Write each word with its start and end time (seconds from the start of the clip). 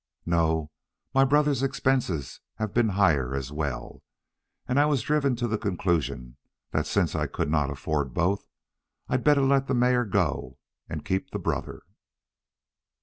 "No. 0.25 0.71
My 1.13 1.23
brother's 1.23 1.61
expenses 1.61 2.41
have 2.55 2.73
been 2.73 2.89
higher, 2.97 3.35
as 3.35 3.51
well, 3.51 4.01
and 4.67 4.79
I 4.79 4.87
was 4.87 5.03
driven 5.03 5.35
to 5.35 5.47
the 5.47 5.59
conclusion 5.59 6.37
that 6.71 6.87
since 6.87 7.13
I 7.13 7.27
could 7.27 7.51
not 7.51 7.69
afford 7.69 8.11
both, 8.11 8.43
I'd 9.09 9.23
better 9.23 9.41
let 9.43 9.67
the 9.67 9.75
mare 9.75 10.05
go 10.05 10.57
and 10.89 11.05
keep 11.05 11.29
the 11.29 11.37
brother." 11.37 11.83